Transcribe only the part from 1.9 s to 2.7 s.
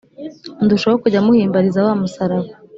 musaraba.